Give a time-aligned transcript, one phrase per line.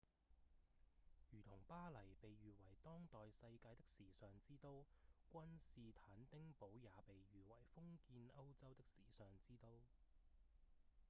[1.29, 4.83] 如同巴黎被譽為當代世界的時尚之都
[5.31, 9.79] 君士坦丁堡也被譽為封建歐洲的時尚之都